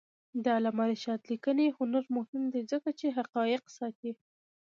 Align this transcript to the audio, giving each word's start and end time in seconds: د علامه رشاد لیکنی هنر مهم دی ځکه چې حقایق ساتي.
د 0.43 0.45
علامه 0.57 0.83
رشاد 0.91 1.21
لیکنی 1.31 1.67
هنر 1.77 2.03
مهم 2.17 2.43
دی 2.53 2.61
ځکه 2.71 2.89
چې 2.99 3.15
حقایق 3.17 3.63
ساتي. 3.77 4.11